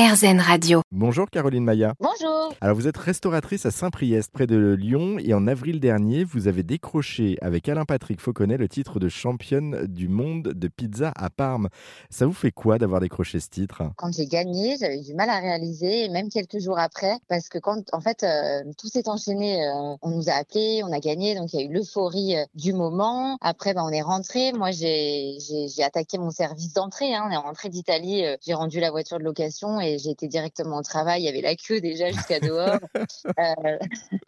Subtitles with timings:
[0.00, 0.80] RZN Radio.
[0.92, 1.92] Bonjour Caroline Maya.
[2.00, 2.54] Bonjour.
[2.62, 6.62] Alors vous êtes restauratrice à Saint-Priest, près de Lyon, et en avril dernier, vous avez
[6.62, 11.68] décroché avec Alain-Patrick Fauconnet le titre de championne du monde de pizza à Parme.
[12.08, 13.82] Ça vous fait quoi d'avoir décroché ce titre?
[13.96, 17.82] Quand j'ai gagné, j'avais du mal à réaliser, même quelques jours après, parce que quand,
[17.92, 19.62] en fait, euh, tout s'est enchaîné.
[19.66, 22.44] euh, on nous a appelés, on a gagné, donc il y a eu l'euphorie euh,
[22.54, 23.36] du moment.
[23.42, 24.52] Après, ben, on est rentré.
[24.54, 25.36] Moi, j'ai
[25.84, 27.14] attaqué mon service d'entrée.
[27.14, 27.24] Hein.
[27.28, 28.24] On est rentré d'Italie.
[28.24, 31.22] euh, j'ai rendu la voiture de location et j'ai été directement au travail.
[31.22, 32.78] Il y avait la queue déjà jusqu'à dehors.
[33.38, 33.78] Euh,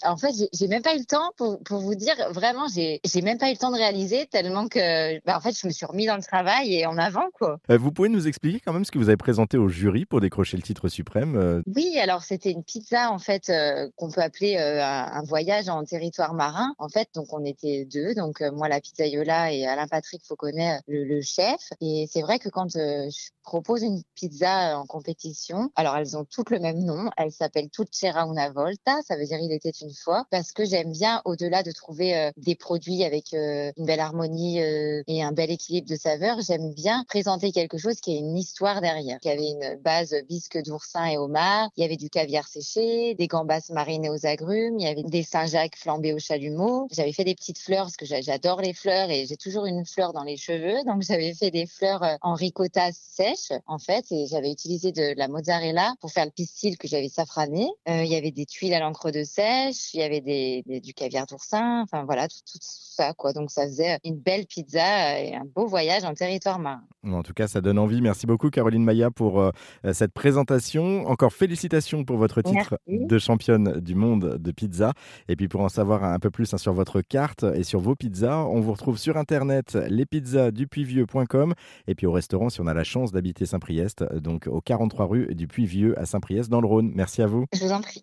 [0.05, 3.39] en fait, j'ai- même pas eu le temps pour, pour vous dire vraiment, j'ai même
[3.39, 6.07] pas eu le temps de réaliser tellement que, bah, en fait, je me suis remis
[6.07, 7.59] dans le travail et en avant quoi.
[7.71, 10.21] Euh, Vous pouvez nous expliquer quand même ce que vous avez présenté au jury pour
[10.21, 14.23] décrocher le titre suprême euh, Oui, alors c'était une pizza en fait euh, qu'on peut
[14.23, 16.75] appeler euh, un, un voyage en territoire marin.
[16.79, 21.05] En fait, donc on était deux, donc moi la pizzaiola et Alain Patrick Fauconnet le,
[21.05, 21.61] le chef.
[21.81, 23.11] Et c'est vrai que quand je
[23.43, 27.11] propose une pizza en compétition, alors elles ont toutes le même nom.
[27.17, 30.65] Elles s'appellent toutes C'era una volta, ça veut dire il était une fois, parce que
[30.65, 35.23] j'aime bien au-delà de trouver euh, des produits avec euh, une belle harmonie euh, et
[35.23, 39.19] un bel équilibre de saveurs, j'aime bien présenter quelque chose qui a une histoire derrière,
[39.21, 43.27] qui avait une base bisque d'oursin et homard, il y avait du caviar séché, des
[43.27, 46.89] gambas marinées aux agrumes, il y avait des Saint-Jacques flambés au chalumeau.
[46.91, 49.85] J'avais fait des petites fleurs parce que j'a- j'adore les fleurs et j'ai toujours une
[49.85, 54.27] fleur dans les cheveux, donc j'avais fait des fleurs en ricotta sèche en fait et
[54.27, 57.69] j'avais utilisé de la mozzarella pour faire le pistil que j'avais safrané.
[57.89, 60.81] Euh, il y avait des tuiles à l'encre de sèche, il y avait des, des-
[60.81, 63.33] du caviar d'oursin, enfin voilà tout, tout ça quoi.
[63.33, 66.85] Donc ça faisait une belle pizza et un beau voyage en territoire marin.
[67.05, 68.01] En tout cas, ça donne envie.
[68.01, 69.51] Merci beaucoup Caroline Maya pour euh,
[69.85, 71.07] euh, cette présentation.
[71.09, 73.07] Encore félicitations pour votre titre Merci.
[73.07, 74.93] de championne du monde de pizza.
[75.29, 77.97] Et puis pour en savoir un peu plus hein, sur votre carte et sur vos
[77.97, 81.55] pizzas, on vous retrouve sur internet lespizzasdupuisvieux.com
[81.87, 85.47] et puis au restaurant si on a la chance d'habiter Saint-Priest, donc au 43 du
[85.47, 86.93] Puy-Vieux à Saint-Priest dans le Rhône.
[86.95, 87.45] Merci à vous.
[87.53, 88.01] Je vous en prie.